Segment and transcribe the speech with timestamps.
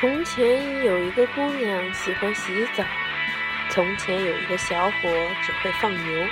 [0.00, 2.84] 从前有一个姑娘喜欢洗澡，
[3.68, 5.08] 从前有一个小伙
[5.42, 6.24] 只会放牛。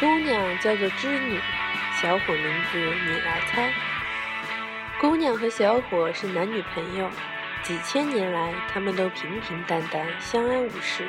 [0.00, 1.38] 姑娘叫做织女，
[2.02, 3.72] 小伙名字你来猜。
[5.00, 7.08] 姑娘和小伙是男女朋友，
[7.62, 11.06] 几千年来他们都平平淡淡，相安无事。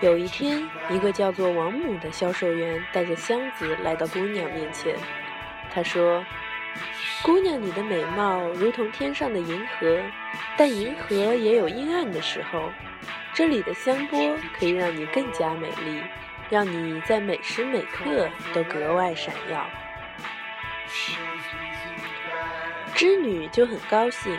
[0.00, 4.96] 有一天，一个叫做王母的销售员带着箱子来到姑娘面前，
[5.72, 6.24] 他说。
[7.22, 10.00] 姑娘，你的美貌如同天上的银河，
[10.56, 12.70] 但银河也有阴暗的时候。
[13.34, 16.02] 这里的香波可以让你更加美丽，
[16.50, 19.64] 让你在每时每刻都格外闪耀。
[22.94, 24.36] 织女就很高兴，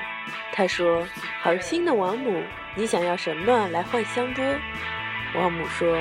[0.51, 1.07] 她说
[1.39, 2.43] ：“好心的王母，
[2.75, 4.43] 你想要什么来换香波？”
[5.35, 5.97] 王母说：“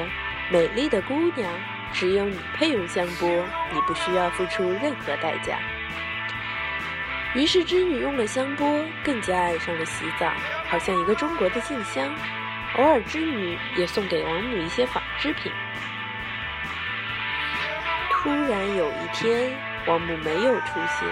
[0.51, 1.49] 美丽的姑娘，
[1.93, 3.29] 只有你配用香波，
[3.73, 5.61] 你不需要付出任何代价。”
[7.35, 10.33] 于是织女用了香波，更加爱上了洗澡，
[10.67, 12.09] 好像一个中国的静香。
[12.77, 15.53] 偶尔织女也送给王母一些纺织品。
[18.11, 19.53] 突然有一天，
[19.87, 21.09] 王母没有出现，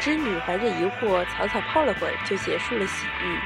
[0.00, 3.38] 织女怀着疑惑，草草泡了会儿就结束了洗浴。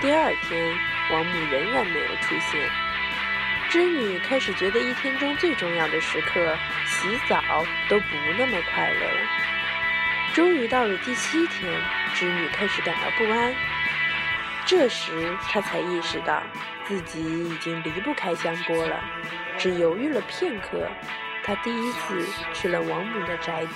[0.00, 0.78] 第二天，
[1.12, 2.68] 王母仍然没有出现，
[3.70, 7.40] 织女开始觉得一天中最重要的时刻——洗澡
[7.88, 9.51] 都不那么快乐了。
[10.32, 11.70] 终于到了第七天，
[12.14, 13.54] 织女开始感到不安。
[14.64, 16.42] 这时，她才意识到
[16.86, 18.98] 自己已经离不开香波了。
[19.58, 20.88] 只犹豫了片刻，
[21.44, 23.74] 她第一次去了王母的宅邸。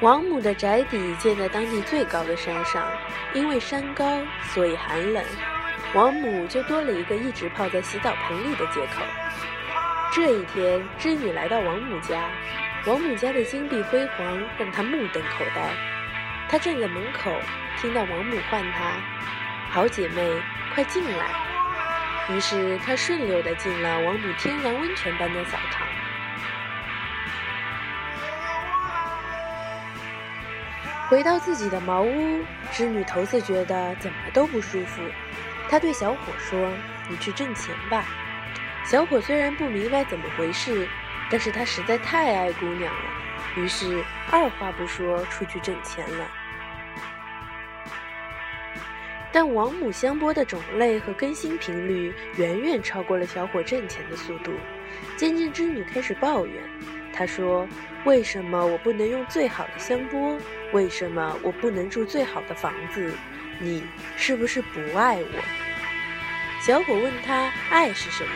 [0.00, 2.86] 王母的宅邸建在当地最高的山上，
[3.32, 4.20] 因为山高，
[4.52, 5.24] 所以寒冷。
[5.92, 9.02] 王母就多了一个一直泡在洗澡盆里的借口。
[10.14, 12.30] 这一天，织女来到王母家，
[12.86, 15.60] 王母家的金碧辉煌让她目瞪口呆。
[16.48, 17.36] 她站在门口，
[17.80, 18.92] 听到王母唤她
[19.74, 20.40] ：“好姐妹，
[20.72, 21.26] 快进来。
[22.30, 25.84] ”于是她顺溜地进了王母天然温泉般的澡堂。
[31.08, 35.02] 回到自己的茅屋，织女头次觉得怎么都不舒服。
[35.68, 36.70] 她对小伙说
[37.10, 38.04] ：“你去挣钱吧。”
[38.84, 40.86] 小伙虽然不明白怎么回事，
[41.30, 43.10] 但是他实在太爱姑娘了，
[43.56, 46.30] 于是二话不说出去挣钱了。
[49.32, 54.52] 但王母香波的种类和更新频率远远超过了小伙挣钱的速度，
[55.16, 56.62] 渐渐织女开始抱怨。
[57.12, 57.66] 她说
[58.04, 60.38] ：“为什么我不能用最好的香波？
[60.72, 63.12] 为什么我不能住最好的房子？
[63.58, 63.82] 你
[64.16, 65.42] 是不是不爱我？”
[66.60, 68.30] 小伙问他：“爱是什么？”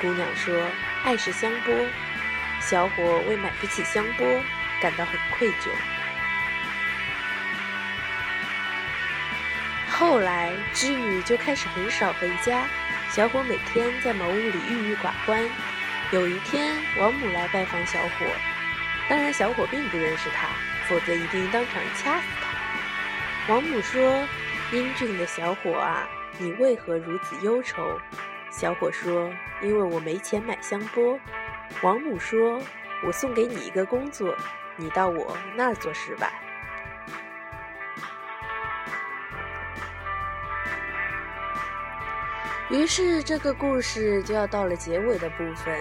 [0.00, 0.68] 姑娘说
[1.04, 1.74] ：“爱是香波。”
[2.60, 4.26] 小伙为买不起香波
[4.80, 5.68] 感到很愧疚。
[9.88, 12.64] 后来，织女就开始很少回家，
[13.08, 15.48] 小伙每天在茅屋里郁郁寡欢。
[16.10, 18.26] 有一天，王母来拜访小伙，
[19.08, 20.48] 当然小伙并不认识他，
[20.88, 23.52] 否则一定当场掐死他。
[23.52, 24.26] 王母说
[24.72, 26.06] ：“英俊的小伙啊，
[26.38, 27.98] 你为何如此忧愁？”
[28.56, 29.30] 小伙说
[29.60, 31.20] ：“因为我没钱买香波。”
[31.84, 32.58] 王母说
[33.04, 34.34] ：“我送给你一个工作，
[34.76, 36.32] 你到我那儿做事吧。”
[42.70, 45.78] 于是这个故事就要到了结尾的部分。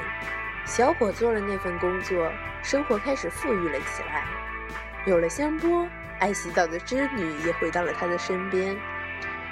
[0.65, 2.29] 小伙做了那份工作，
[2.61, 4.25] 生活开始富裕了起来。
[5.05, 5.87] 有了香波，
[6.19, 8.75] 爱洗澡的织女也回到了他的身边。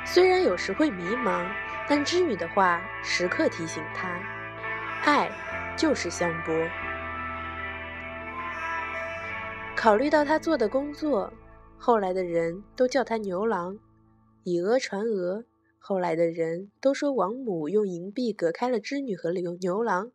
[0.03, 1.45] 虽然有时会迷茫。
[1.87, 4.07] 但织女的话时刻提醒他，
[5.03, 5.29] 爱
[5.77, 6.53] 就是香波。
[9.75, 11.31] 考虑到他做的工作，
[11.77, 13.77] 后来的人都叫他牛郎。
[14.45, 15.45] 以讹传讹，
[15.77, 20.11] 后来的人都说王母用银币隔开了织女和牛牛郎，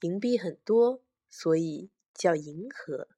[0.00, 3.08] 银币很多，所以叫银河。